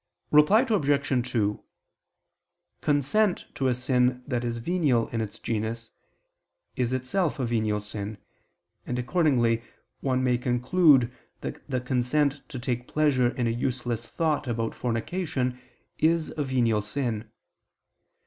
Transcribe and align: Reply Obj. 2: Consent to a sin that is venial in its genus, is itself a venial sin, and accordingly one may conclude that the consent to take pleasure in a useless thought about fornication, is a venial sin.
Reply 0.31 0.65
Obj. 0.67 1.31
2: 1.31 1.63
Consent 2.81 3.45
to 3.53 3.67
a 3.67 3.75
sin 3.75 4.23
that 4.25 4.43
is 4.43 4.57
venial 4.57 5.07
in 5.09 5.21
its 5.21 5.37
genus, 5.37 5.91
is 6.75 6.91
itself 6.91 7.37
a 7.37 7.45
venial 7.45 7.79
sin, 7.79 8.17
and 8.83 8.97
accordingly 8.97 9.61
one 9.99 10.23
may 10.23 10.39
conclude 10.39 11.11
that 11.41 11.61
the 11.69 11.79
consent 11.79 12.41
to 12.49 12.57
take 12.57 12.87
pleasure 12.87 13.27
in 13.29 13.45
a 13.45 13.51
useless 13.51 14.03
thought 14.07 14.47
about 14.47 14.73
fornication, 14.73 15.61
is 15.99 16.33
a 16.35 16.43
venial 16.43 16.81
sin. 16.81 17.29